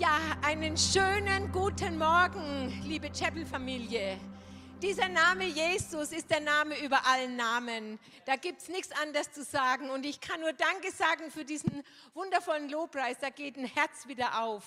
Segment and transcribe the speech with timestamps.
[0.00, 4.18] Ja, einen schönen guten Morgen, liebe Chapel-Familie.
[4.80, 7.98] Dieser Name Jesus ist der Name über allen Namen.
[8.24, 9.90] Da gibt es nichts anderes zu sagen.
[9.90, 11.84] Und ich kann nur Danke sagen für diesen
[12.14, 13.18] wundervollen Lobpreis.
[13.20, 14.64] Da geht ein Herz wieder auf.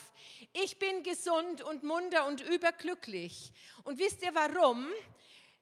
[0.54, 3.52] Ich bin gesund und munter und überglücklich.
[3.86, 4.86] Und wisst ihr warum?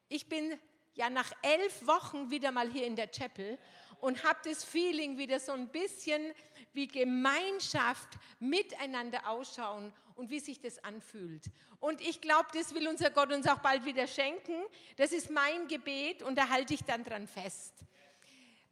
[0.10, 0.60] Ich bin
[0.96, 3.58] ja nach elf Wochen wieder mal hier in der Chapel
[4.02, 6.34] und habe das Feeling wieder so ein bisschen
[6.74, 8.10] wie Gemeinschaft
[8.40, 11.46] miteinander ausschauen und wie sich das anfühlt.
[11.79, 14.64] Und ich glaube, das will unser Gott uns auch bald wieder schenken.
[14.98, 17.74] Das ist mein Gebet und da halte ich dann dran fest.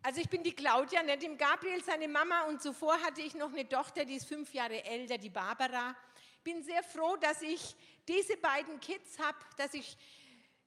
[0.01, 3.51] Also ich bin die Claudia, nicht dem Gabriel seine Mama und zuvor hatte ich noch
[3.51, 5.95] eine Tochter, die ist fünf Jahre älter, die Barbara.
[6.43, 7.75] Bin sehr froh, dass ich
[8.07, 9.97] diese beiden Kids habe, dass ich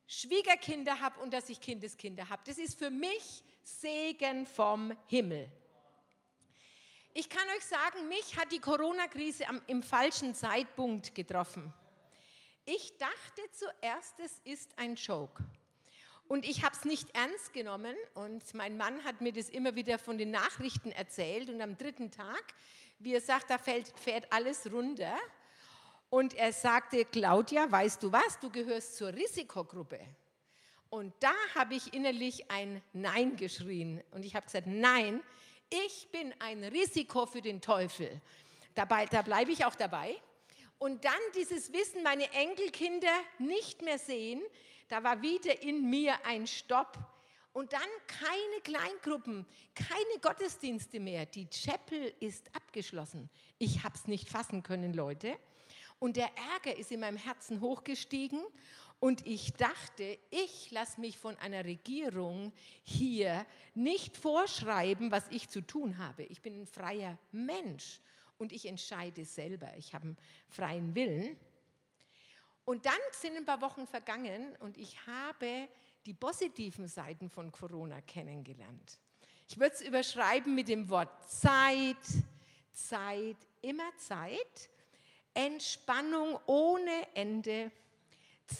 [0.06, 2.42] Schwiegerkinder habe und dass ich Kindeskinder habe.
[2.44, 5.50] Das ist für mich Segen vom Himmel.
[7.14, 11.70] Ich kann euch sagen, mich hat die Corona-Krise im falschen Zeitpunkt getroffen.
[12.64, 15.44] Ich dachte zuerst, es ist ein Joke.
[16.26, 19.98] Und ich habe es nicht ernst genommen und mein Mann hat mir das immer wieder
[19.98, 22.54] von den Nachrichten erzählt und am dritten Tag,
[22.98, 25.14] wie er sagt, da fällt, fährt alles runter.
[26.08, 30.00] Und er sagte, Claudia, weißt du was, du gehörst zur Risikogruppe.
[30.88, 34.02] Und da habe ich innerlich ein Nein geschrien.
[34.12, 35.22] Und ich habe gesagt, nein,
[35.72, 38.20] ich bin ein Risiko für den Teufel.
[38.74, 40.14] Dabei, da bleibe ich auch dabei.
[40.78, 44.42] Und dann dieses Wissen, meine Enkelkinder nicht mehr sehen,
[44.88, 46.98] da war wieder in mir ein Stopp.
[47.54, 51.26] Und dann keine Kleingruppen, keine Gottesdienste mehr.
[51.26, 53.28] Die Chapel ist abgeschlossen.
[53.58, 55.36] Ich habe es nicht fassen können, Leute.
[55.98, 58.42] Und der Ärger ist in meinem Herzen hochgestiegen.
[59.02, 62.52] Und ich dachte, ich lasse mich von einer Regierung
[62.84, 63.44] hier
[63.74, 66.22] nicht vorschreiben, was ich zu tun habe.
[66.22, 67.98] Ich bin ein freier Mensch
[68.38, 69.76] und ich entscheide selber.
[69.76, 70.16] Ich habe einen
[70.48, 71.36] freien Willen.
[72.64, 75.66] Und dann sind ein paar Wochen vergangen und ich habe
[76.06, 79.00] die positiven Seiten von Corona kennengelernt.
[79.48, 81.96] Ich würde es überschreiben mit dem Wort Zeit,
[82.72, 84.70] Zeit, immer Zeit,
[85.34, 87.72] Entspannung ohne Ende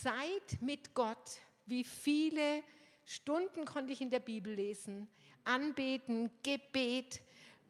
[0.01, 1.41] Zeit mit Gott.
[1.67, 2.63] Wie viele
[3.05, 5.09] Stunden konnte ich in der Bibel lesen?
[5.45, 7.21] Anbeten, Gebet.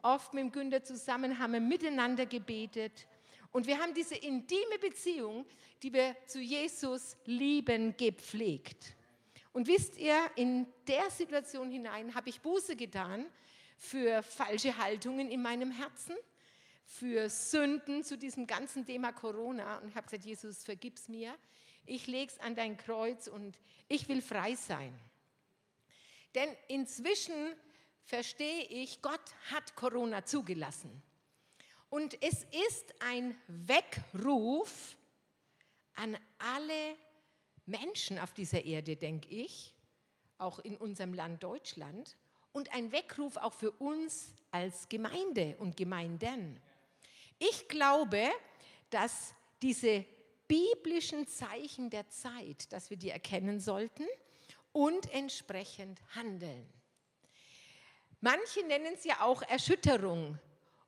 [0.03, 3.07] Oft mit dem Günther zusammen haben wir miteinander gebetet.
[3.53, 5.47] Und wir haben diese intime Beziehung,
[5.83, 8.95] die wir zu Jesus lieben, gepflegt.
[9.53, 13.27] Und wisst ihr, in der Situation hinein habe ich Buße getan
[13.79, 16.17] für falsche Haltungen in meinem Herzen,
[16.85, 21.35] für Sünden zu diesem ganzen Thema Corona und habe gesagt, Jesus, vergib's mir
[21.87, 24.99] ich lege es an dein Kreuz und ich will frei sein.
[26.35, 27.55] Denn inzwischen
[28.05, 29.21] verstehe ich, Gott
[29.51, 31.03] hat Corona zugelassen.
[31.91, 34.97] Und es ist ein Weckruf
[35.95, 36.97] an alle
[37.67, 39.75] Menschen auf dieser Erde, denke ich,
[40.39, 42.17] auch in unserem Land Deutschland,
[42.53, 46.61] und ein Weckruf auch für uns als Gemeinde und Gemeinden.
[47.39, 48.31] Ich glaube,
[48.91, 50.05] dass diese
[50.53, 54.05] biblischen Zeichen der Zeit, dass wir die erkennen sollten
[54.73, 56.69] und entsprechend handeln.
[58.21, 60.39] Manche nennen es ja auch Erschütterung.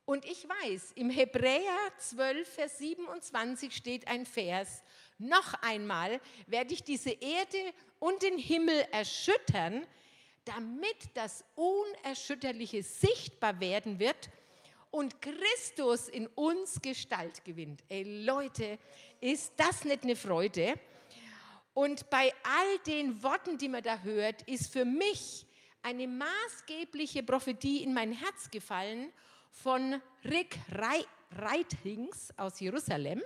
[0.05, 4.83] Und ich weiß, im Hebräer 12, Vers 27 steht ein Vers,
[5.17, 9.87] noch einmal werde ich diese Erde und den Himmel erschüttern,
[10.43, 14.29] damit das Unerschütterliche sichtbar werden wird
[14.95, 17.83] und Christus in uns Gestalt gewinnt.
[17.89, 18.79] Ey Leute,
[19.19, 20.79] ist das nicht eine Freude?
[21.73, 25.45] Und bei all den Worten, die man da hört, ist für mich
[25.83, 29.11] eine maßgebliche Prophetie in mein Herz gefallen
[29.51, 30.57] von Rick
[31.29, 33.21] Reitings aus Jerusalem.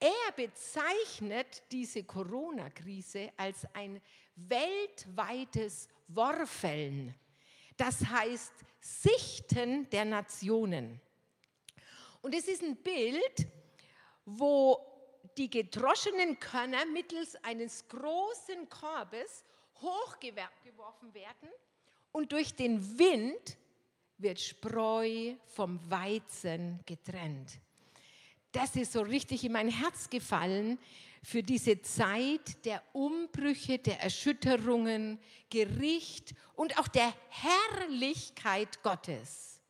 [0.00, 4.00] Er bezeichnet diese Corona-Krise als ein
[4.36, 7.14] weltweites Worfeln.
[7.76, 11.00] Das heißt, Sichten der Nationen.
[12.20, 13.46] Und es ist ein Bild,
[14.24, 14.84] wo
[15.36, 19.44] die gedroschenen Körner mittels eines großen Korbes
[19.80, 21.48] hochgeworfen werden
[22.10, 23.56] und durch den Wind
[24.18, 27.58] wird Spreu vom Weizen getrennt.
[28.52, 30.78] Das ist so richtig in mein Herz gefallen
[31.22, 35.18] für diese Zeit der Umbrüche, der Erschütterungen,
[35.48, 39.60] Gericht und auch der Herrlichkeit Gottes.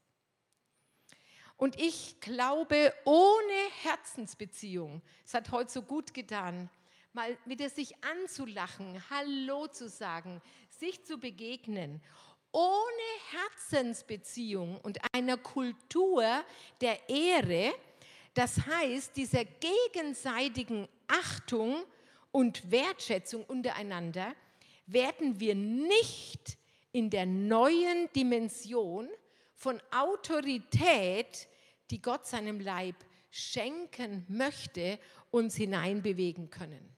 [1.57, 6.69] Und ich glaube, ohne Herzensbeziehung, es hat heute so gut getan,
[7.13, 12.03] mal wieder sich anzulachen, Hallo zu sagen, sich zu begegnen,
[12.51, 16.45] ohne Herzensbeziehung und einer Kultur
[16.81, 17.73] der Ehre,
[18.35, 21.85] Das heißt, dieser gegenseitigen Achtung
[22.31, 24.35] und Wertschätzung untereinander
[24.87, 26.57] werden wir nicht
[26.93, 29.09] in der neuen Dimension
[29.55, 31.47] von Autorität,
[31.91, 32.97] die Gott seinem Leib
[33.31, 34.99] schenken möchte,
[35.31, 36.97] uns hineinbewegen können.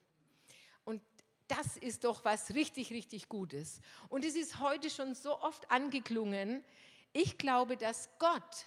[0.85, 1.03] Und
[1.49, 3.81] das ist doch was richtig, richtig Gutes.
[4.09, 6.65] Und es ist heute schon so oft angeklungen.
[7.13, 8.67] Ich glaube, dass Gott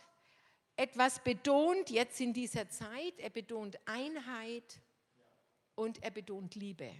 [0.77, 3.19] etwas betont jetzt in dieser Zeit.
[3.19, 4.79] Er betont Einheit
[5.75, 6.91] und er betont Liebe.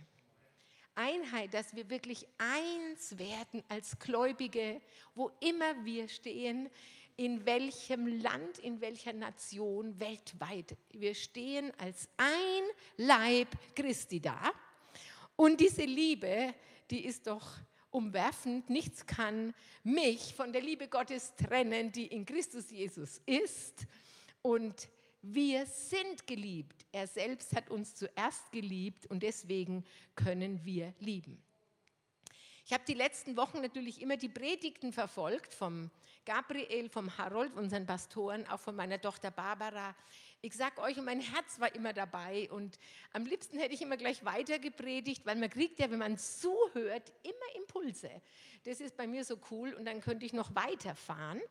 [0.95, 4.81] Einheit, dass wir wirklich eins werden als Gläubige,
[5.13, 6.69] wo immer wir stehen,
[7.18, 10.75] in welchem Land, in welcher Nation weltweit.
[10.91, 12.63] Wir stehen als ein
[12.97, 14.51] Leib Christi da.
[15.35, 16.53] Und diese Liebe,
[16.89, 17.57] die ist doch
[17.91, 18.69] umwerfend.
[18.69, 19.53] Nichts kann
[19.83, 23.87] mich von der Liebe Gottes trennen, die in Christus Jesus ist.
[24.41, 24.89] Und
[25.21, 26.85] wir sind geliebt.
[26.91, 29.83] Er selbst hat uns zuerst geliebt und deswegen
[30.15, 31.41] können wir lieben.
[32.65, 35.89] Ich habe die letzten Wochen natürlich immer die Predigten verfolgt vom
[36.25, 39.95] Gabriel, vom Harold, unseren Pastoren, auch von meiner Tochter Barbara.
[40.41, 42.77] Ich sage euch, mein Herz war immer dabei und
[43.11, 47.11] am liebsten hätte ich immer gleich weiter gepredigt, weil man kriegt ja, wenn man zuhört,
[47.23, 48.09] immer Impulse.
[48.63, 51.41] Das ist bei mir so cool und dann könnte ich noch weiterfahren.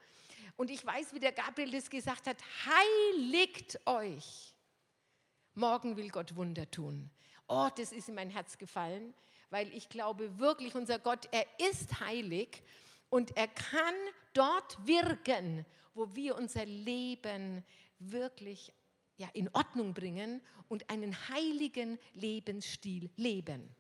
[0.56, 4.54] Und ich weiß, wie der Gabriel das gesagt hat, heiligt euch.
[5.54, 7.10] Morgen will Gott Wunder tun.
[7.48, 9.14] Oh, das ist in mein Herz gefallen,
[9.50, 12.62] weil ich glaube wirklich, unser Gott, er ist heilig
[13.08, 13.94] und er kann
[14.32, 17.64] dort wirken, wo wir unser Leben
[17.98, 18.72] wirklich
[19.16, 23.74] ja, in Ordnung bringen und einen heiligen Lebensstil leben.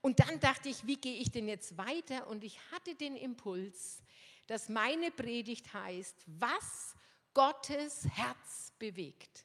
[0.00, 2.26] Und dann dachte ich, wie gehe ich denn jetzt weiter?
[2.26, 4.02] Und ich hatte den Impuls,
[4.46, 6.94] dass meine Predigt heißt, was
[7.32, 9.44] Gottes Herz bewegt.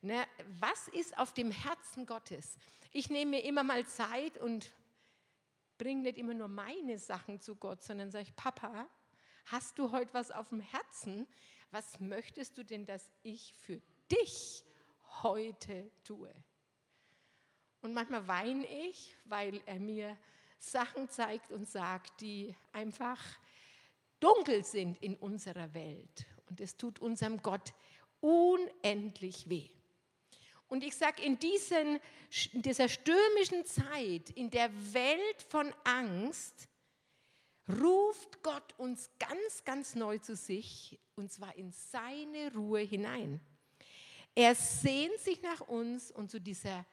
[0.00, 0.26] Ne,
[0.60, 2.56] was ist auf dem Herzen Gottes?
[2.92, 4.70] Ich nehme mir immer mal Zeit und
[5.76, 8.88] bringe nicht immer nur meine Sachen zu Gott, sondern sage Papa,
[9.46, 11.26] hast du heute was auf dem Herzen?
[11.70, 13.80] Was möchtest du denn, dass ich für
[14.10, 14.64] dich
[15.22, 16.32] heute tue?
[17.80, 20.16] Und manchmal weine ich, weil er mir
[20.58, 23.20] Sachen zeigt und sagt, die einfach
[24.20, 26.26] dunkel sind in unserer Welt.
[26.48, 27.72] Und es tut unserem Gott
[28.20, 29.70] unendlich weh.
[30.68, 31.38] Und ich sage, in,
[32.52, 36.68] in dieser stürmischen Zeit, in der Welt von Angst,
[37.68, 43.40] ruft Gott uns ganz, ganz neu zu sich, und zwar in seine Ruhe hinein.
[44.34, 46.86] Er sehnt sich nach uns und zu dieser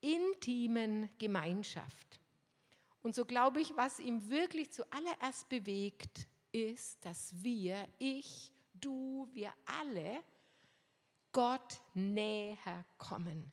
[0.00, 2.20] intimen Gemeinschaft.
[3.02, 9.52] Und so glaube ich, was ihm wirklich zuallererst bewegt, ist, dass wir, ich, du, wir
[9.64, 10.22] alle,
[11.32, 13.50] Gott näher kommen.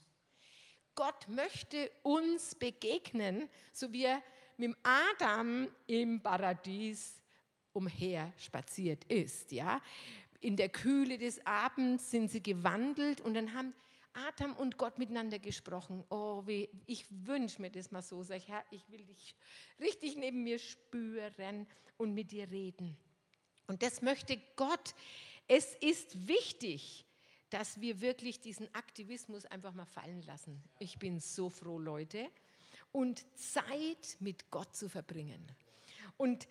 [0.95, 4.21] Gott möchte uns begegnen, so wie er
[4.57, 7.21] mit Adam im Paradies
[7.73, 9.51] umher spaziert ist.
[9.51, 9.81] Ja?
[10.41, 13.73] In der Kühle des Abends sind sie gewandelt und dann haben
[14.13, 16.03] Adam und Gott miteinander gesprochen.
[16.09, 18.23] Oh, wie, ich wünsche mir das mal so.
[18.23, 19.35] Sag ich, Herr, ich will dich
[19.79, 21.67] richtig neben mir spüren
[21.97, 22.97] und mit dir reden.
[23.67, 24.95] Und das möchte Gott.
[25.47, 27.05] Es ist wichtig,
[27.49, 30.61] dass wir wirklich diesen Aktivismus einfach mal fallen lassen.
[30.79, 32.29] Ich bin so froh, Leute.
[32.97, 35.45] Und Zeit mit Gott zu verbringen.
[36.17, 36.47] Und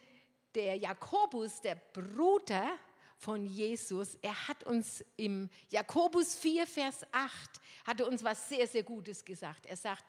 [0.54, 2.78] der Jakobus, der Bruder
[3.16, 8.84] von Jesus, er hat uns im Jakobus 4, Vers 8, hatte uns was sehr, sehr
[8.84, 9.66] Gutes gesagt.
[9.66, 10.04] Er sagt,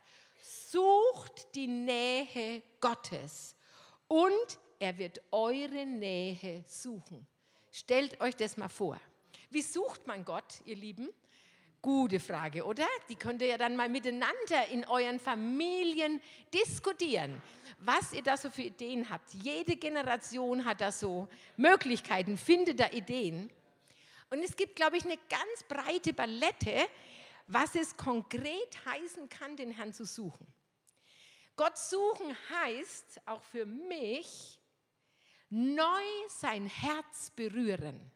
[0.70, 3.56] sucht die Nähe Gottes
[4.08, 7.25] und er wird eure Nähe suchen.
[7.72, 9.01] Stellt euch das mal vor.
[9.50, 11.10] Wie sucht man Gott, ihr Lieben?
[11.88, 12.86] Gute Frage, oder?
[13.08, 16.22] Die könnt ihr ja dann mal miteinander in euren Familien
[16.53, 17.41] diskutieren,
[17.79, 19.34] was ihr da so für Ideen habt.
[19.34, 23.50] Jede Generation hat da so Möglichkeiten, findet da Ideen.
[24.29, 26.89] Und es gibt, glaube ich, eine ganz breite Palette,
[27.48, 30.46] was es konkret heißen kann, den Herrn zu suchen.
[31.56, 34.60] Gott suchen heißt auch für mich,
[35.50, 38.12] neu sein Herz berühren.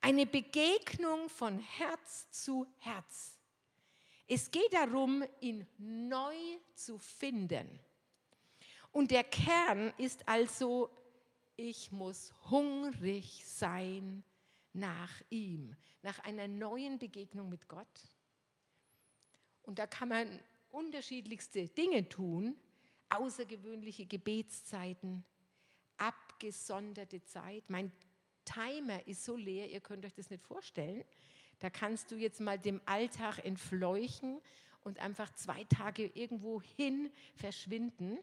[0.00, 3.36] Eine Begegnung von Herz zu Herz.
[4.26, 6.36] Es geht darum, ihn neu
[6.74, 7.80] zu finden.
[8.92, 10.90] Und der Kern ist also,
[11.56, 14.22] ich muss hungrig sein
[14.72, 17.86] nach ihm, nach einer neuen Begegnung mit Gott.
[19.62, 20.40] Und da kann man
[20.70, 22.56] unterschiedlichste Dinge tun,
[23.08, 25.24] außergewöhnliche Gebetszeiten,
[25.96, 27.68] abgesonderte Zeit.
[27.68, 27.92] Mein
[28.48, 31.04] Timer ist so leer, ihr könnt euch das nicht vorstellen.
[31.58, 34.40] Da kannst du jetzt mal dem Alltag entfleuchen
[34.82, 38.18] und einfach zwei Tage irgendwo hin verschwinden.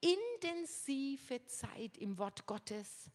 [0.00, 3.10] Intensive Zeit im Wort Gottes.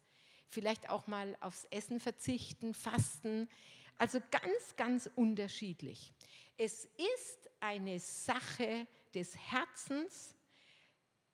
[0.48, 3.48] Vielleicht auch mal aufs Essen verzichten, fasten.
[3.96, 6.12] Also ganz, ganz unterschiedlich.
[6.56, 10.36] Es ist eine Sache des Herzens,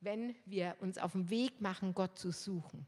[0.01, 2.87] wenn wir uns auf den Weg machen, Gott zu suchen.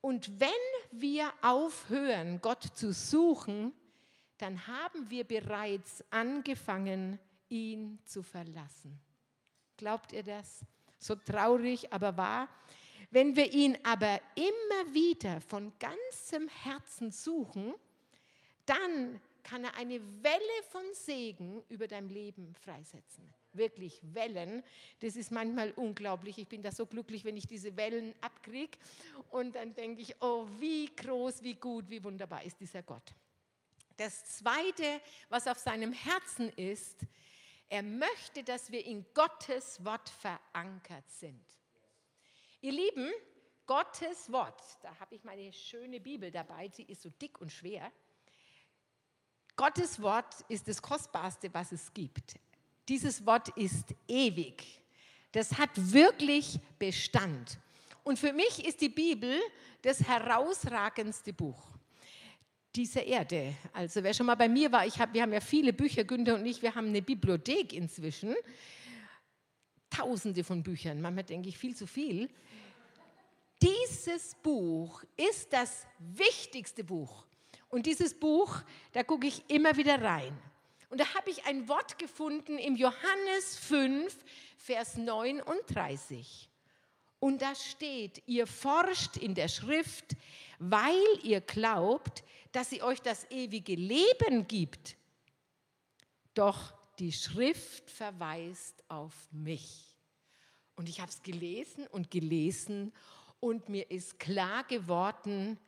[0.00, 0.48] Und wenn
[0.90, 3.72] wir aufhören, Gott zu suchen,
[4.38, 9.00] dann haben wir bereits angefangen, ihn zu verlassen.
[9.76, 10.64] Glaubt ihr das?
[10.98, 12.48] So traurig, aber wahr.
[13.10, 17.74] Wenn wir ihn aber immer wieder von ganzem Herzen suchen,
[18.66, 23.32] dann kann er eine Welle von Segen über dein Leben freisetzen.
[23.52, 24.62] Wirklich Wellen.
[25.00, 26.38] Das ist manchmal unglaublich.
[26.38, 28.78] Ich bin da so glücklich, wenn ich diese Wellen abkriege.
[29.30, 33.14] Und dann denke ich, oh, wie groß, wie gut, wie wunderbar ist dieser Gott.
[33.96, 37.00] Das Zweite, was auf seinem Herzen ist,
[37.68, 41.44] er möchte, dass wir in Gottes Wort verankert sind.
[42.60, 43.10] Ihr Lieben,
[43.66, 47.92] Gottes Wort, da habe ich meine schöne Bibel dabei, sie ist so dick und schwer.
[49.56, 52.36] Gottes Wort ist das Kostbarste, was es gibt.
[52.88, 54.64] Dieses Wort ist ewig.
[55.32, 57.58] Das hat wirklich Bestand.
[58.02, 59.38] Und für mich ist die Bibel
[59.82, 61.68] das herausragendste Buch
[62.74, 63.54] dieser Erde.
[63.72, 66.36] Also wer schon mal bei mir war, ich hab, wir haben ja viele Bücher, Günther
[66.36, 68.34] und ich, wir haben eine Bibliothek inzwischen.
[69.90, 72.28] Tausende von Büchern, manchmal denke ich viel zu viel.
[73.60, 77.24] Dieses Buch ist das wichtigste Buch
[77.68, 80.38] und dieses Buch, da gucke ich immer wieder rein.
[80.88, 84.16] Und da habe ich ein Wort gefunden im Johannes 5,
[84.56, 86.48] Vers 39.
[87.20, 90.16] Und da steht, ihr forscht in der Schrift,
[90.58, 94.96] weil ihr glaubt, dass sie euch das ewige Leben gibt.
[96.34, 99.96] Doch die Schrift verweist auf mich.
[100.76, 102.92] Und ich habe es gelesen und gelesen
[103.40, 105.58] und mir ist klar geworden,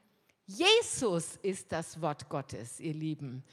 [0.46, 3.44] Jesus ist das Wort Gottes, ihr Lieben.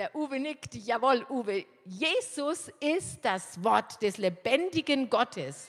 [0.00, 1.66] Der Uwe nickt, jawohl, Uwe.
[1.84, 5.68] Jesus ist das Wort des lebendigen Gottes.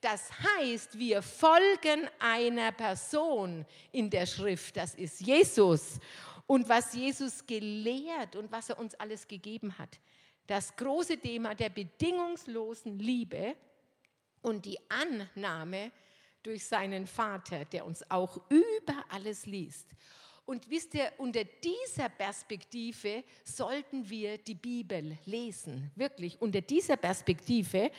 [0.00, 5.98] Das heißt, wir folgen einer Person in der Schrift, das ist Jesus.
[6.46, 9.98] Und was Jesus gelehrt und was er uns alles gegeben hat.
[10.46, 13.56] Das große Thema der bedingungslosen Liebe
[14.40, 15.90] und die Annahme
[16.44, 19.88] durch seinen Vater, der uns auch über alles liest.
[20.48, 27.90] Und wisst ihr, unter dieser Perspektive sollten wir die Bibel lesen, wirklich unter dieser Perspektive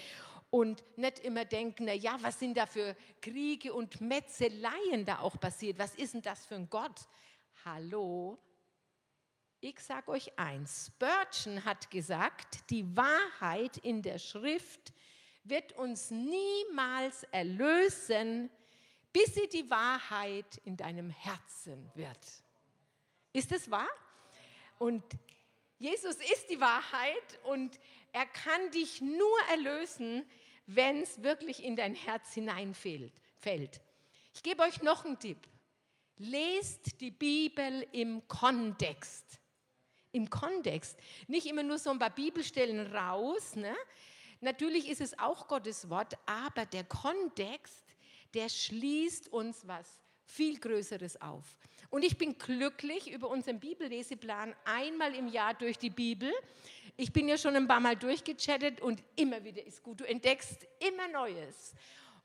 [0.50, 5.40] und nicht immer denken, na ja, was sind da für Kriege und Metzeleien da auch
[5.40, 5.78] passiert?
[5.78, 7.00] Was ist denn das für ein Gott?
[7.66, 8.40] Hallo?
[9.60, 14.92] Ich sage euch eins, Spurgeon hat gesagt, die Wahrheit in der Schrift
[15.44, 18.50] wird uns niemals erlösen,
[19.12, 22.20] bis sie die Wahrheit in deinem Herzen wird.
[23.34, 23.90] Ist es wahr?
[24.78, 25.04] Und
[25.78, 27.80] Jesus ist die Wahrheit und
[28.12, 30.26] er kann dich nur erlösen,
[30.68, 33.82] wenn es wirklich in dein Herz hineinfällt.
[34.34, 35.48] Ich gebe euch noch einen Tipp.
[36.18, 39.40] Lest die Bibel im Kontext.
[40.12, 40.98] Im Kontext.
[41.28, 43.56] Nicht immer nur so ein paar Bibelstellen raus.
[43.56, 43.76] Ne?
[44.42, 47.89] Natürlich ist es auch Gottes Wort, aber der Kontext
[48.34, 51.58] der schließt uns was viel Größeres auf.
[51.90, 56.32] Und ich bin glücklich über unseren Bibelleseplan einmal im Jahr durch die Bibel.
[56.98, 60.02] Ich bin ja schon ein paar Mal durchgechattet und immer wieder ist gut.
[60.02, 61.74] Du entdeckst immer Neues.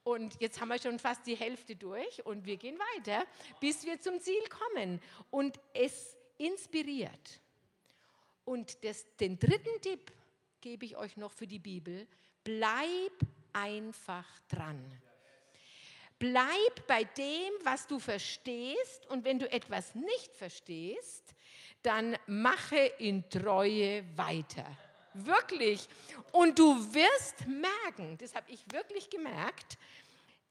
[0.03, 3.25] Und jetzt haben wir schon fast die Hälfte durch und wir gehen weiter,
[3.59, 5.01] bis wir zum Ziel kommen.
[5.31, 7.41] Und es inspiriert.
[8.45, 10.13] Und das, den dritten Tipp
[10.61, 12.07] gebe ich euch noch für die Bibel.
[12.43, 13.13] Bleib
[13.55, 15.01] einfach dran.
[16.19, 21.35] Bleib bei dem, was du verstehst und wenn du etwas nicht verstehst,
[21.83, 24.67] dann mache in Treue weiter.
[25.13, 25.87] Wirklich.
[26.33, 29.79] Und du wirst merken, das habe ich wirklich gemerkt,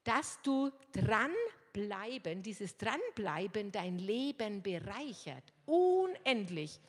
[0.04, 5.44] dass du dranbleiben, dieses Dranbleiben dein Leben bereichert.
[5.66, 6.80] Unendlich.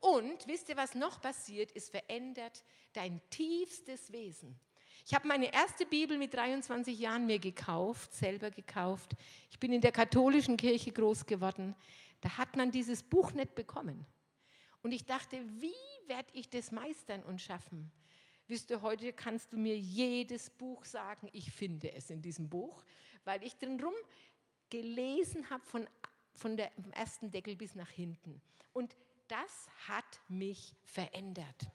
[0.00, 1.70] Und wisst ihr, was noch passiert?
[1.74, 4.58] Es verändert dein tiefstes Wesen.
[5.08, 9.12] Ich habe meine erste Bibel mit 23 Jahren mir gekauft, selber gekauft.
[9.50, 11.74] Ich bin in der katholischen Kirche groß geworden.
[12.20, 14.04] Da hat man dieses Buch nicht bekommen.
[14.82, 15.72] Und ich dachte, wie
[16.08, 17.90] werde ich das meistern und schaffen?
[18.48, 22.84] Wisst ihr, heute kannst du mir jedes Buch sagen, ich finde es in diesem Buch,
[23.24, 23.94] weil ich drin rum
[24.68, 25.88] gelesen habe von,
[26.34, 28.42] von der ersten Deckel bis nach hinten.
[28.74, 28.94] Und
[29.26, 31.66] das hat mich verändert.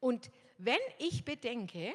[0.00, 0.32] Und
[0.64, 1.94] wenn ich bedenke,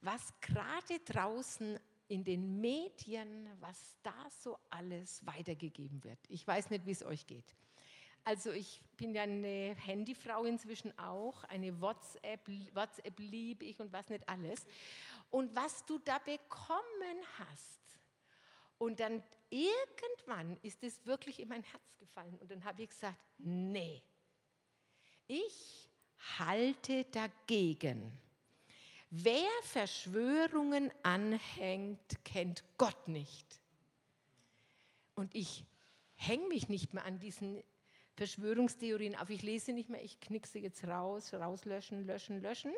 [0.00, 1.78] was gerade draußen
[2.08, 6.18] in den Medien, was da so alles weitergegeben wird.
[6.28, 7.44] Ich weiß nicht, wie es euch geht.
[8.24, 14.08] Also ich bin ja eine Handyfrau inzwischen auch, eine WhatsApp, WhatsApp liebe ich und was
[14.08, 14.64] nicht alles.
[15.30, 17.80] Und was du da bekommen hast.
[18.78, 22.38] Und dann irgendwann ist es wirklich in mein Herz gefallen.
[22.38, 24.02] Und dann habe ich gesagt, nee,
[25.26, 25.63] ich
[26.38, 28.12] halte dagegen.
[29.10, 33.60] Wer Verschwörungen anhängt, kennt Gott nicht.
[35.14, 35.64] Und ich
[36.16, 37.62] hänge mich nicht mehr an diesen
[38.16, 39.30] Verschwörungstheorien auf.
[39.30, 42.72] Ich lese nicht mehr, ich knickse jetzt raus, rauslöschen, löschen, löschen.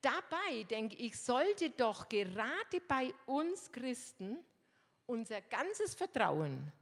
[0.00, 4.38] Dabei denke ich, sollte doch gerade bei uns Christen
[5.06, 6.72] unser ganzes Vertrauen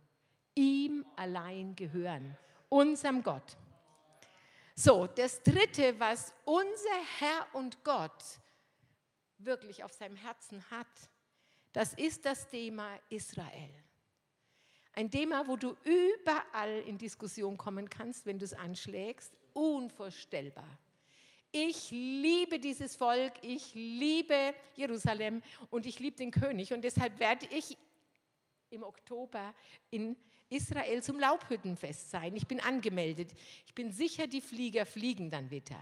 [0.55, 2.37] ihm allein gehören,
[2.69, 3.57] unserem Gott.
[4.75, 8.25] So, das Dritte, was unser Herr und Gott
[9.39, 10.87] wirklich auf seinem Herzen hat,
[11.73, 13.75] das ist das Thema Israel.
[14.95, 19.33] Ein Thema, wo du überall in Diskussion kommen kannst, wenn du es anschlägst.
[19.55, 20.79] Unvorstellbar.
[21.51, 26.73] Ich liebe dieses Volk, ich liebe Jerusalem und ich liebe den König.
[26.73, 27.77] Und deshalb werde ich
[28.71, 29.55] im Oktober
[29.91, 30.17] in
[30.53, 32.37] Israel zum Laubhüttenfest sein.
[32.37, 33.33] Ich bin angemeldet.
[33.67, 35.77] Ich bin sicher, die Flieger fliegen dann wieder.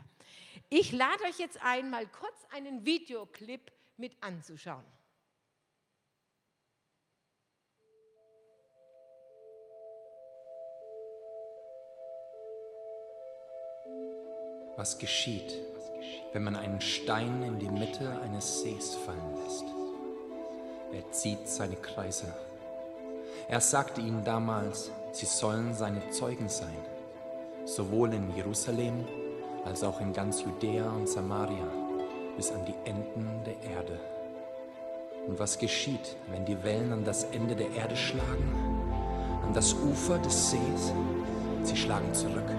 [0.68, 4.84] Ich lade euch jetzt ein, mal kurz einen Videoclip mit anzuschauen.
[14.76, 15.58] Was geschieht,
[16.32, 19.64] wenn man einen Stein in die Mitte eines Sees fallen lässt?
[20.92, 22.49] Er zieht seine Kreise.
[23.48, 26.76] Er sagte ihnen damals, sie sollen seine Zeugen sein,
[27.64, 29.04] sowohl in Jerusalem
[29.64, 31.66] als auch in ganz Judäa und Samaria
[32.36, 33.98] bis an die Enden der Erde.
[35.26, 38.82] Und was geschieht, wenn die Wellen an das Ende der Erde schlagen,
[39.42, 40.92] an das Ufer des Sees?
[41.62, 42.50] Sie schlagen zurück,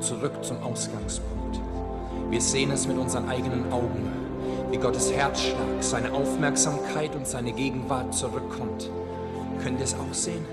[0.00, 1.60] zurück zum Ausgangspunkt.
[2.28, 4.12] Wir sehen es mit unseren eigenen Augen,
[4.70, 8.90] wie Gottes Herzschlag, seine Aufmerksamkeit und seine Gegenwart zurückkommt.
[9.62, 10.44] Könnt ihr es auch sehen?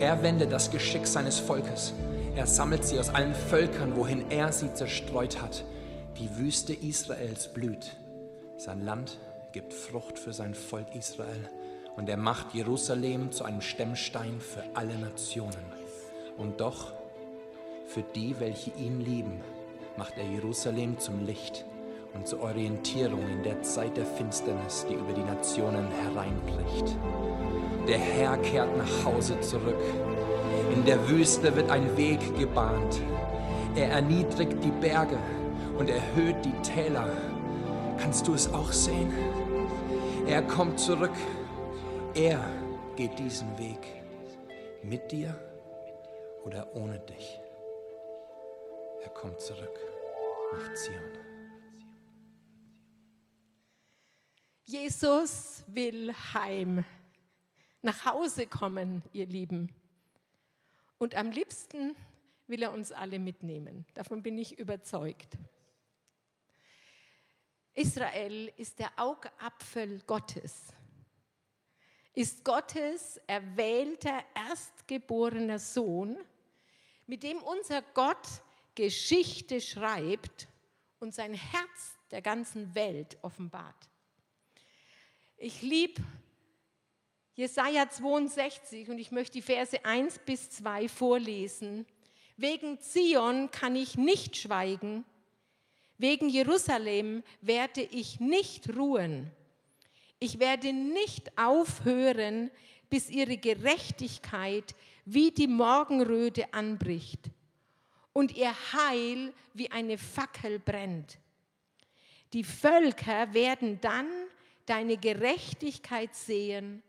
[0.00, 1.92] Er wendet das Geschick seines Volkes
[2.38, 5.64] er sammelt sie aus allen Völkern, wohin er sie zerstreut hat.
[6.18, 7.96] Die Wüste Israels blüht.
[8.56, 9.18] Sein Land
[9.50, 11.50] gibt Frucht für sein Volk Israel.
[11.96, 15.64] Und er macht Jerusalem zu einem Stemmstein für alle Nationen.
[16.36, 16.92] Und doch,
[17.88, 19.40] für die, welche ihn lieben,
[19.96, 21.64] macht er Jerusalem zum Licht
[22.18, 26.96] und zur Orientierung in der Zeit der Finsternis, die über die Nationen hereinbricht.
[27.86, 29.76] Der Herr kehrt nach Hause zurück
[30.72, 33.00] in der Wüste wird ein Weg gebahnt.
[33.74, 35.18] Er erniedrigt die Berge
[35.78, 37.08] und erhöht die Täler.
[37.98, 39.12] Kannst du es auch sehen?
[40.26, 41.16] Er kommt zurück.
[42.14, 42.38] Er
[42.96, 43.78] geht diesen Weg.
[44.82, 45.34] Mit dir
[46.44, 47.40] oder ohne dich.
[49.02, 49.78] Er kommt zurück
[50.52, 51.27] nach Zion.
[54.68, 56.84] Jesus will heim,
[57.80, 59.74] nach Hause kommen, ihr Lieben.
[60.98, 61.96] Und am liebsten
[62.48, 63.86] will er uns alle mitnehmen.
[63.94, 65.38] Davon bin ich überzeugt.
[67.72, 70.66] Israel ist der Augapfel Gottes,
[72.12, 76.18] ist Gottes erwählter, erstgeborener Sohn,
[77.06, 78.28] mit dem unser Gott
[78.74, 80.46] Geschichte schreibt
[80.98, 83.88] und sein Herz der ganzen Welt offenbart.
[85.40, 86.02] Ich liebe
[87.36, 91.86] Jesaja 62 und ich möchte die Verse 1 bis 2 vorlesen.
[92.36, 95.04] Wegen Zion kann ich nicht schweigen,
[95.96, 99.30] wegen Jerusalem werde ich nicht ruhen.
[100.18, 102.50] Ich werde nicht aufhören,
[102.90, 104.74] bis ihre Gerechtigkeit
[105.04, 107.30] wie die Morgenröte anbricht
[108.12, 111.18] und ihr Heil wie eine Fackel brennt.
[112.32, 114.08] Die Völker werden dann
[114.68, 116.82] deine Gerechtigkeit sehen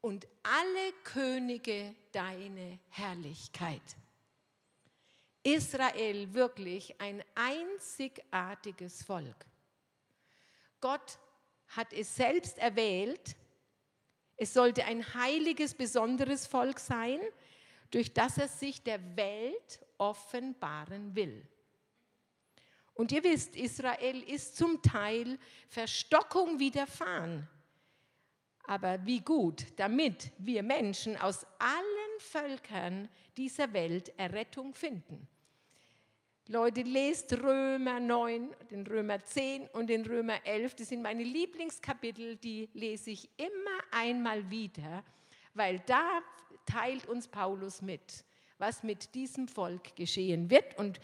[0.00, 3.82] und alle Könige deine Herrlichkeit.
[5.42, 9.46] Israel wirklich ein einzigartiges Volk.
[10.80, 11.18] Gott
[11.68, 13.36] hat es selbst erwählt.
[14.36, 17.20] Es sollte ein heiliges, besonderes Volk sein,
[17.90, 21.46] durch das er sich der Welt offenbaren will.
[23.00, 27.48] Und ihr wisst, Israel ist zum Teil Verstockung widerfahren.
[28.64, 33.08] Aber wie gut, damit wir Menschen aus allen Völkern
[33.38, 35.26] dieser Welt Errettung finden.
[36.48, 40.74] Leute, lest Römer 9, den Römer 10 und den Römer 11.
[40.74, 45.02] Das sind meine Lieblingskapitel, die lese ich immer einmal wieder,
[45.54, 46.20] weil da
[46.66, 48.26] teilt uns Paulus mit,
[48.58, 51.00] was mit diesem Volk geschehen wird und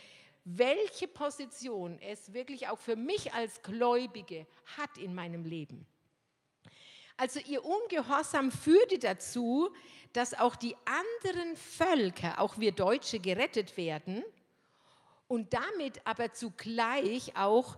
[0.46, 4.46] welche Position es wirklich auch für mich als Gläubige
[4.78, 5.86] hat in meinem Leben.
[7.18, 9.70] Also ihr Ungehorsam führte dazu,
[10.14, 14.24] dass auch die anderen Völker, auch wir Deutsche, gerettet werden–
[15.28, 17.76] und damit aber zugleich auch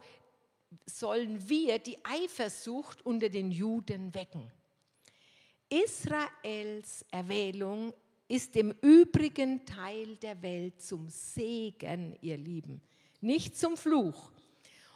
[0.85, 4.51] sollen wir die Eifersucht unter den Juden wecken.
[5.71, 7.95] Israels Erwählung
[8.29, 12.83] ist dem übrigen Teil der Welt zum Segen, ihr Lieben,
[13.21, 14.31] nicht zum Fluch.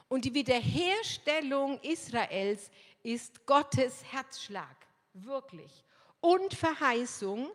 [0.09, 2.71] Und die Wiederherstellung Israels
[3.03, 4.77] ist Gottes Herzschlag,
[5.15, 5.85] wirklich.
[6.21, 7.51] Und Verheißung,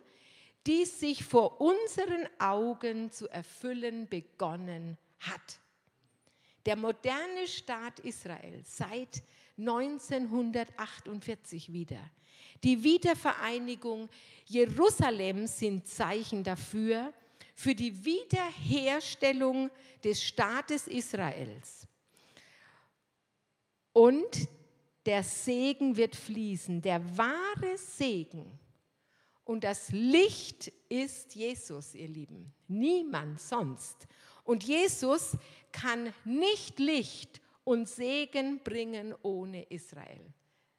[0.66, 5.60] die sich vor unseren Augen zu erfüllen begonnen hat.
[6.66, 9.22] Der moderne Staat Israel seit
[9.56, 12.10] 1948 wieder.
[12.62, 14.08] Die Wiedervereinigung
[14.46, 17.12] Jerusalems sind Zeichen dafür,
[17.54, 19.70] für die Wiederherstellung
[20.02, 21.86] des Staates Israels.
[23.92, 24.48] Und
[25.04, 28.58] der Segen wird fließen, der wahre Segen
[29.48, 32.52] und das Licht ist Jesus, ihr Lieben.
[32.68, 34.06] Niemand sonst.
[34.44, 35.38] Und Jesus
[35.72, 40.20] kann nicht Licht und Segen bringen ohne Israel.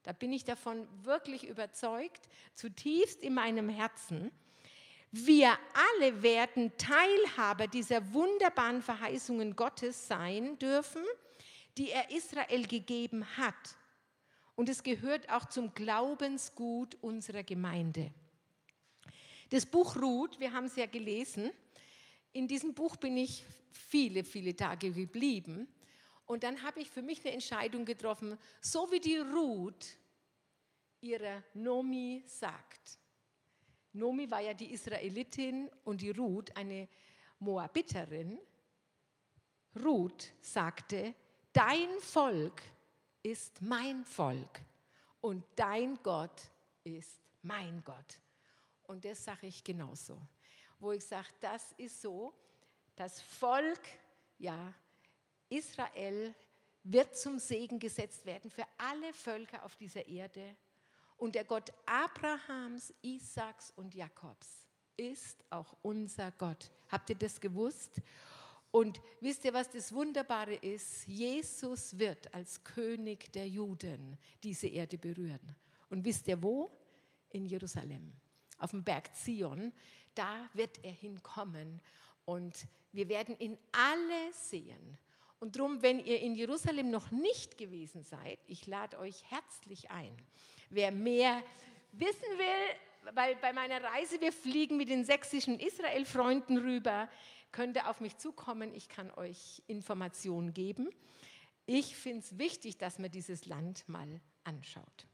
[0.03, 4.31] Da bin ich davon wirklich überzeugt, zutiefst in meinem Herzen.
[5.11, 5.57] Wir
[5.97, 11.03] alle werden Teilhaber dieser wunderbaren Verheißungen Gottes sein dürfen,
[11.77, 13.75] die er Israel gegeben hat.
[14.55, 18.11] Und es gehört auch zum Glaubensgut unserer Gemeinde.
[19.49, 21.49] Das Buch Ruth, wir haben es ja gelesen,
[22.33, 25.67] in diesem Buch bin ich viele, viele Tage geblieben.
[26.29, 29.97] Und dann habe ich für mich eine Entscheidung getroffen, so wie die Ruth
[31.01, 32.99] ihrer Nomi sagt.
[33.93, 36.87] Nomi war ja die Israelitin und die Ruth eine
[37.39, 38.39] Moabiterin.
[39.83, 41.15] Ruth sagte,
[41.51, 42.61] dein Volk
[43.23, 44.61] ist mein Volk
[45.21, 46.51] und dein Gott
[46.83, 48.19] ist mein Gott.
[48.83, 50.21] Und das sage ich genauso.
[50.77, 52.35] Wo ich sage, das ist so,
[52.95, 53.81] das Volk,
[54.37, 54.75] ja,
[55.49, 56.33] Israel
[56.83, 60.55] wird zum Segen gesetzt werden für alle Völker auf dieser Erde.
[61.17, 64.47] Und der Gott Abrahams, Isaaks und Jakobs
[64.95, 66.71] ist auch unser Gott.
[66.89, 68.01] Habt ihr das gewusst?
[68.71, 71.07] Und wisst ihr, was das Wunderbare ist?
[71.07, 75.55] Jesus wird als König der Juden diese Erde berühren.
[75.89, 76.71] Und wisst ihr wo?
[77.31, 78.13] In Jerusalem
[78.59, 79.73] auf dem Berg Zion,
[80.13, 81.81] da wird er hinkommen
[82.25, 84.97] und wir werden ihn alle sehen.
[85.39, 90.15] Und darum, wenn ihr in Jerusalem noch nicht gewesen seid, ich lade euch herzlich ein.
[90.69, 91.41] Wer mehr
[91.93, 97.09] wissen will, weil bei meiner Reise, wir fliegen mit den sächsischen Israel-Freunden rüber,
[97.51, 98.73] könnt ihr auf mich zukommen.
[98.73, 100.89] Ich kann euch Informationen geben.
[101.65, 105.07] Ich finde es wichtig, dass man dieses Land mal anschaut.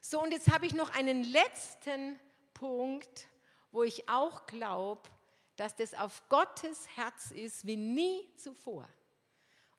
[0.00, 2.18] So, und jetzt habe ich noch einen letzten
[2.54, 3.28] Punkt,
[3.72, 5.08] wo ich auch glaube,
[5.56, 8.88] dass das auf Gottes Herz ist wie nie zuvor.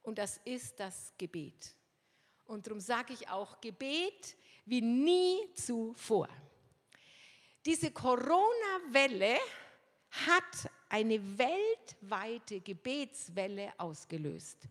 [0.03, 1.75] Und das ist das Gebet.
[2.45, 4.35] Und darum sage ich auch Gebet
[4.65, 6.27] wie nie zuvor.
[7.65, 9.37] Diese Corona-Welle
[10.09, 14.67] hat eine weltweite Gebetswelle ausgelöst.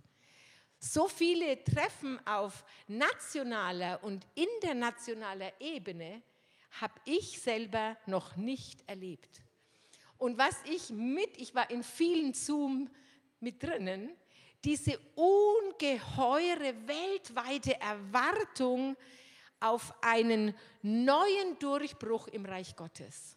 [0.78, 6.22] So viele Treffen auf nationaler und internationaler Ebene
[6.80, 9.42] habe ich selber noch nicht erlebt.
[10.18, 12.90] Und was ich mit, ich war in vielen Zoom
[13.40, 14.10] mit drinnen,
[14.64, 18.96] diese ungeheure weltweite Erwartung
[19.58, 23.36] auf einen neuen Durchbruch im Reich Gottes.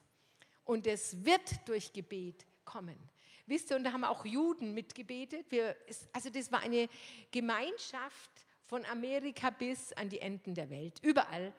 [0.65, 2.97] Und es wird durch Gebet kommen.
[3.45, 5.45] Wisst ihr, und da haben auch Juden mitgebetet.
[5.49, 5.75] Wir,
[6.13, 6.87] also das war eine
[7.31, 8.31] Gemeinschaft
[8.65, 10.99] von Amerika bis an die Enden der Welt.
[11.01, 11.53] Überall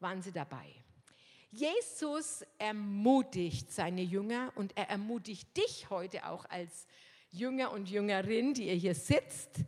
[0.00, 0.74] waren sie dabei.
[1.50, 7.05] Jesus ermutigt seine Jünger und er ermutigt dich heute auch als Jünger
[7.44, 9.60] und Jüngerin, die ihr hier sitzt,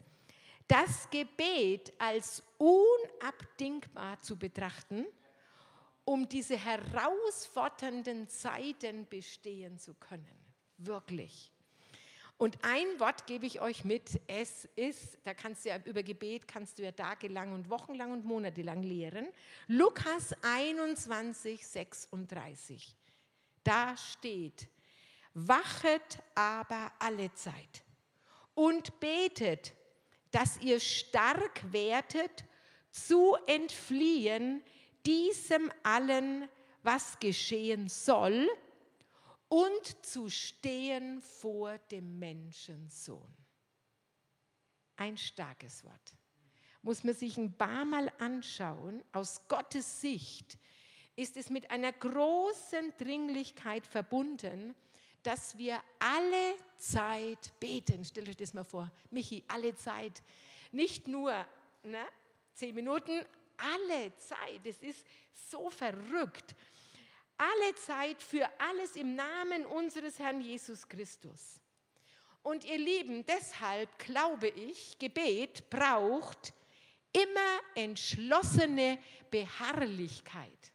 [0.66, 5.07] das Gebet als unabdingbar zu betrachten,
[6.04, 10.38] um diese herausfordernden Zeiten bestehen zu können.
[10.78, 11.52] Wirklich.
[12.38, 14.20] Und ein Wort gebe ich euch mit.
[14.28, 18.24] Es ist, da kannst du ja über Gebet, kannst du ja tagelang und wochenlang und
[18.24, 19.26] monatelang lehren.
[19.66, 22.94] Lukas 21, 36.
[23.64, 24.68] Da steht,
[25.35, 27.85] wachet aber alle Zeit
[28.55, 29.75] und betet,
[30.31, 32.45] dass ihr stark werdet,
[32.91, 34.62] zu entfliehen
[35.07, 36.49] diesem allen,
[36.83, 38.49] was geschehen soll,
[39.49, 43.35] und zu stehen vor dem Menschensohn.
[44.97, 46.17] Ein starkes Wort.
[46.83, 50.59] Muss man sich ein paar Mal anschauen, aus Gottes Sicht
[51.17, 54.75] ist es mit einer großen Dringlichkeit verbunden,
[55.29, 58.03] dass wir alle Zeit beten.
[58.03, 60.23] Stellt euch das mal vor, Michi, alle Zeit.
[60.73, 61.33] Nicht nur
[61.83, 62.07] ne,
[62.55, 63.27] zehn Minuten,
[63.59, 64.64] alle Zeit.
[64.64, 65.05] Es ist
[65.51, 66.55] so verrückt.
[67.37, 71.61] Alle Zeit für alles im Namen unseres Herrn Jesus Christus.
[72.43, 76.55] Und ihr Lieben, deshalb glaube ich, Gebet braucht
[77.12, 78.99] immer entschlossene
[79.31, 80.73] Beharrlichkeit.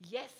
[0.00, 0.32] Yes.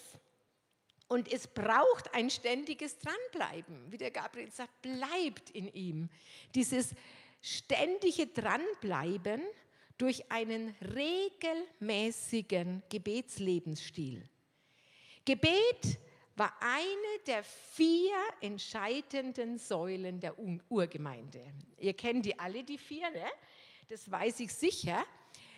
[1.08, 3.92] Und es braucht ein ständiges Dranbleiben.
[3.92, 6.08] Wie der Gabriel sagt, bleibt in ihm.
[6.54, 6.94] Dieses
[7.40, 9.42] ständige Dranbleiben
[9.98, 10.74] durch einen
[11.80, 14.28] regelmäßigen Gebetslebensstil.
[15.24, 15.98] Gebet
[16.34, 20.34] war eine der vier entscheidenden Säulen der
[20.68, 21.40] Urgemeinde.
[21.78, 23.24] Ihr kennt die alle, die vier, ne?
[23.88, 25.04] das weiß ich sicher.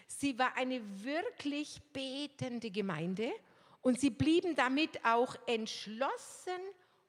[0.06, 3.32] Sie war eine wirklich betende Gemeinde
[3.82, 6.60] und sie blieben damit auch entschlossen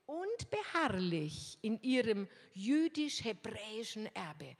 [0.05, 4.55] und beharrlich in ihrem jüdisch-hebräischen Erbe.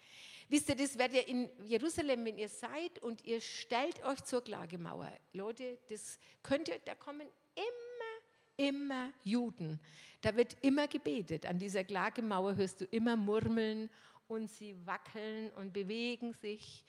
[0.48, 4.44] Wisst ihr, das werdet ihr in Jerusalem, wenn ihr seid und ihr stellt euch zur
[4.44, 5.12] Klagemauer.
[5.34, 9.80] Leute, das könnt ihr, da kommen immer, immer Juden.
[10.22, 11.46] Da wird immer gebetet.
[11.46, 13.90] An dieser Klagemauer hörst du immer Murmeln
[14.28, 16.84] und sie wackeln und bewegen sich,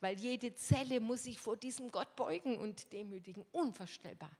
[0.00, 3.44] weil jede Zelle muss sich vor diesem Gott beugen und demütigen.
[3.52, 4.30] Unvorstellbar.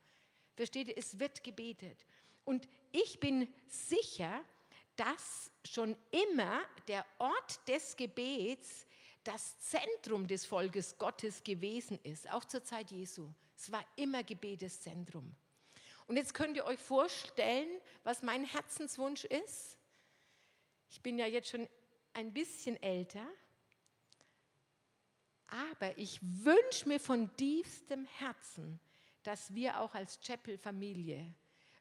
[0.57, 0.99] Versteht ihr?
[0.99, 2.05] Es wird gebetet.
[2.45, 4.45] Und ich bin sicher,
[4.97, 8.87] dass schon immer der Ort des Gebets
[9.23, 13.29] das Zentrum des Volkes Gottes gewesen ist, auch zur Zeit Jesu.
[13.57, 15.35] Es war immer Gebeteszentrum.
[16.07, 17.69] Und jetzt könnt ihr euch vorstellen,
[18.05, 19.77] was mein Herzenswunsch ist.
[20.89, 21.69] Ich bin ja jetzt schon
[22.13, 23.27] ein bisschen älter,
[25.49, 28.81] aber ich wünsche mir von tiefstem Herzen,
[29.27, 31.35] dass wir auch als Chapel-Familie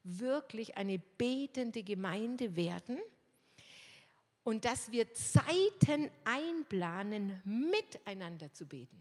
[0.03, 2.99] wirklich eine betende Gemeinde werden
[4.43, 8.99] und dass wir Zeiten einplanen, miteinander zu beten.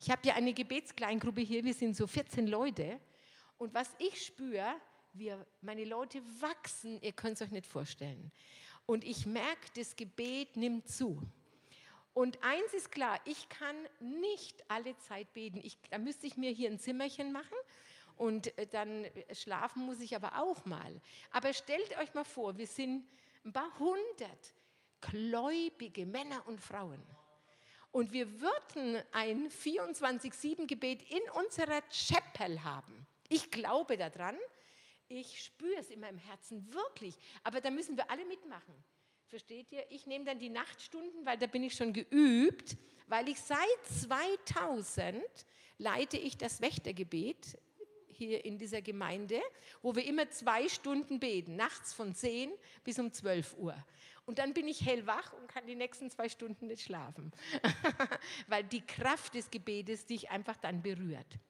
[0.00, 3.00] Ich habe ja eine Gebetskleingruppe hier, wir sind so 14 Leute
[3.58, 4.74] und was ich spüre,
[5.12, 8.30] wir, meine Leute wachsen, ihr könnt es euch nicht vorstellen.
[8.86, 11.22] Und ich merke, das Gebet nimmt zu.
[12.14, 15.60] Und eins ist klar, ich kann nicht alle Zeit beten.
[15.62, 17.56] Ich, da müsste ich mir hier ein Zimmerchen machen
[18.16, 21.00] und äh, dann schlafen muss ich aber auch mal.
[21.32, 23.04] Aber stellt euch mal vor, wir sind
[23.44, 24.54] ein paar hundert
[25.00, 27.02] gläubige Männer und Frauen.
[27.90, 33.06] Und wir würden ein 24-7-Gebet in unserer Chapel haben.
[33.28, 34.36] Ich glaube daran.
[35.08, 37.16] Ich spüre es in meinem Herzen wirklich.
[37.42, 38.74] Aber da müssen wir alle mitmachen.
[39.34, 39.84] Versteht ihr?
[39.90, 42.76] Ich nehme dann die Nachtstunden, weil da bin ich schon geübt,
[43.08, 43.58] weil ich seit
[44.00, 45.16] 2000
[45.76, 47.58] leite ich das Wächtergebet
[48.12, 49.40] hier in dieser Gemeinde,
[49.82, 52.52] wo wir immer zwei Stunden beten, nachts von 10
[52.84, 53.74] bis um 12 Uhr.
[54.24, 57.32] Und dann bin ich hellwach und kann die nächsten zwei Stunden nicht schlafen,
[58.46, 61.40] weil die Kraft des Gebetes dich einfach dann berührt.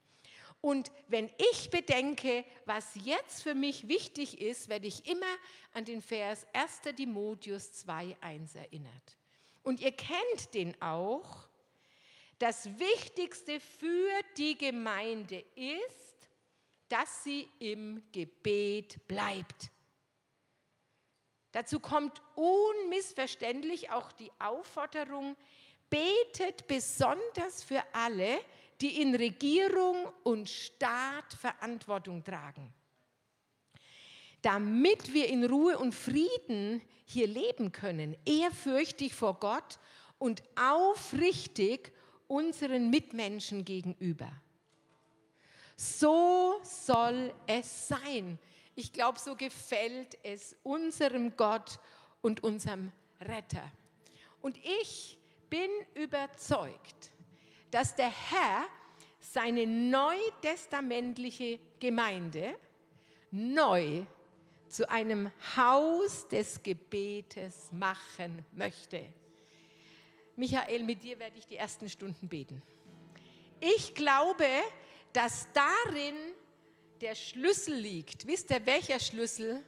[0.65, 5.27] Und wenn ich bedenke, was jetzt für mich wichtig ist, werde ich immer
[5.73, 6.95] an den Vers 1.
[6.95, 9.17] Timotheus 2.1 erinnert.
[9.61, 11.47] Und ihr kennt den auch.
[12.39, 16.27] Das Wichtigste für die Gemeinde ist,
[16.89, 19.69] dass sie im Gebet bleibt.
[21.51, 25.37] Dazu kommt unmissverständlich auch die Aufforderung,
[25.91, 28.39] betet besonders für alle,
[28.81, 32.73] die in Regierung und Staat Verantwortung tragen.
[34.41, 39.79] Damit wir in Ruhe und Frieden hier leben können, ehrfürchtig vor Gott
[40.19, 41.91] und aufrichtig
[42.27, 44.31] unseren Mitmenschen gegenüber.
[45.77, 48.39] So soll es sein.
[48.75, 51.79] Ich glaube, so gefällt es unserem Gott
[52.21, 53.71] und unserem Retter.
[54.41, 55.17] Und ich
[55.49, 57.11] bin überzeugt,
[57.75, 58.69] dass der Herr
[59.19, 62.57] seine neutestamentliche Gemeinde
[63.31, 64.05] neu
[64.69, 69.05] zu einem Haus des Gebetes machen möchte.
[70.37, 72.61] Michael, mit dir werde ich die ersten Stunden beten.
[73.59, 74.47] Ich glaube,
[75.11, 76.15] dass darin
[77.01, 78.25] der Schlüssel liegt.
[78.25, 79.61] Wisst ihr, welcher Schlüssel?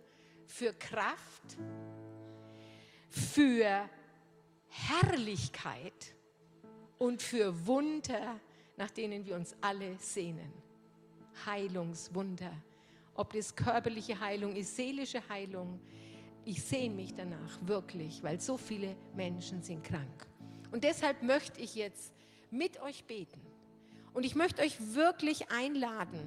[0.46, 1.58] Für Kraft,
[3.10, 3.90] für
[4.70, 6.17] Herrlichkeit
[7.00, 8.40] und für Wunder,
[8.76, 10.52] nach denen wir uns alle sehnen.
[11.46, 12.52] Heilungswunder.
[13.16, 15.80] Ob das körperliche Heilung ist, seelische Heilung.
[16.46, 20.28] Ich sehne mich danach wirklich, weil so viele Menschen sind krank.
[20.72, 22.14] Und deshalb möchte ich jetzt
[22.52, 23.42] mit euch beten.
[24.14, 26.20] Und ich möchte euch wirklich einladen,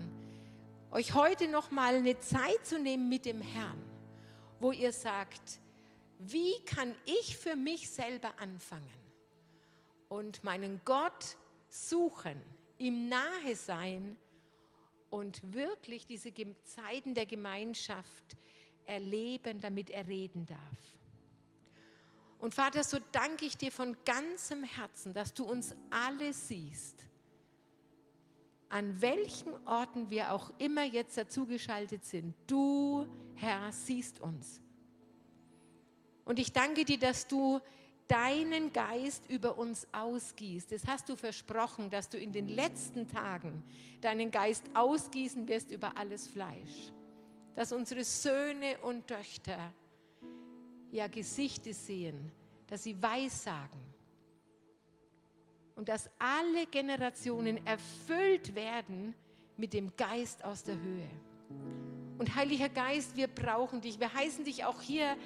[0.91, 3.83] euch heute noch mal eine Zeit zu nehmen mit dem Herrn,
[4.61, 5.61] wo ihr sagt,
[6.19, 9.00] wie kann ich für mich selber anfangen
[10.11, 11.37] und meinen Gott
[11.69, 12.43] suchen,
[12.79, 14.19] ihm nahe sein
[15.09, 16.33] und wirklich diese
[16.65, 18.37] Zeiten der Gemeinschaft
[18.87, 20.59] erleben, damit er reden darf.
[22.41, 27.07] Und Vater, so danke ich dir von ganzem Herzen, dass du uns alle siehst,
[28.69, 32.35] an welchen Orten wir auch immer jetzt dazugeschaltet sind.
[32.49, 34.61] Du, Herr, siehst uns.
[36.25, 37.61] Und ich danke dir, dass du
[38.11, 40.73] deinen Geist über uns ausgießt.
[40.73, 43.63] Das hast du versprochen, dass du in den letzten Tagen
[44.01, 46.93] deinen Geist ausgießen wirst über alles Fleisch.
[47.55, 49.73] Dass unsere Söhne und Töchter
[50.91, 52.33] ja Gesichter sehen,
[52.67, 53.81] dass sie Weissagen
[55.77, 59.15] und dass alle Generationen erfüllt werden
[59.57, 61.11] mit dem Geist aus der Höhe.
[62.19, 64.01] Und Heiliger Geist, wir brauchen dich.
[64.01, 65.17] Wir heißen dich auch hier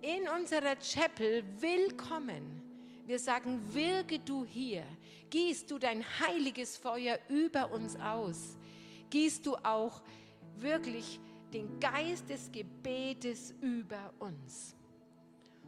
[0.00, 2.62] in unserer Chapel willkommen.
[3.06, 4.84] Wir sagen, wirke du hier,
[5.30, 8.56] gießt du dein heiliges Feuer über uns aus,
[9.10, 10.02] gießt du auch
[10.58, 11.18] wirklich
[11.52, 14.76] den Geist des Gebetes über uns.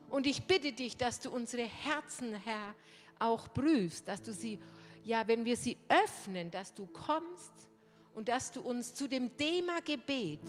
[0.08, 2.74] Und ich bitte dich, dass du unsere Herzen, Herr,
[3.18, 4.60] auch prüfst, dass du sie,
[5.04, 7.52] ja, wenn wir sie öffnen, dass du kommst
[8.14, 10.40] und dass du uns zu dem Thema Gebet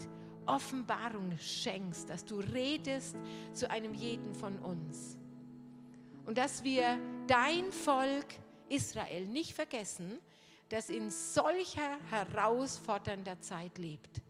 [0.46, 3.16] Offenbarung schenkst, dass du redest
[3.52, 5.16] zu einem jeden von uns.
[6.26, 8.26] Und dass wir dein Volk
[8.68, 10.18] Israel nicht vergessen,
[10.68, 14.22] das in solcher herausfordernder Zeit lebt.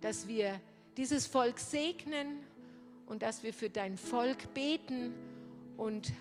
[0.00, 0.60] Dass wir
[0.96, 2.38] dieses Volk segnen
[3.06, 5.14] und dass wir für dein Volk beten
[5.76, 6.12] und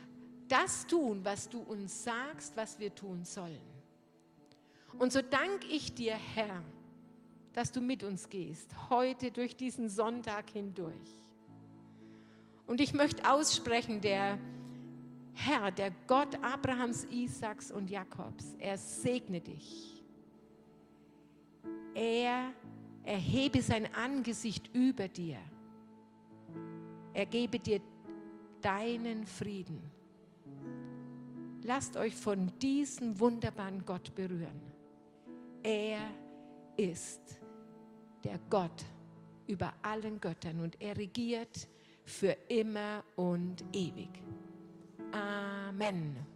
[0.48, 3.62] das tun, was du uns sagst, was wir tun sollen.
[4.98, 6.62] Und so danke ich dir, Herr,
[7.56, 11.24] dass du mit uns gehst, heute durch diesen Sonntag hindurch.
[12.68, 14.38] Und ich möchte aussprechen, der
[15.34, 20.04] Herr, der Gott Abrahams, Isaaks und Jakobs, er segne dich.
[21.94, 22.52] Er
[23.06, 25.38] erhebe sein Angesicht über dir.
[27.14, 27.80] Er gebe dir
[28.60, 29.80] deinen Frieden.
[31.64, 34.60] Lasst euch von diesem wunderbaren Gott berühren.
[35.64, 36.00] Er
[36.76, 37.40] ist
[38.26, 38.84] der Gott
[39.48, 41.68] über allen Göttern und er regiert
[42.04, 44.10] für immer und ewig.
[45.12, 46.35] Amen.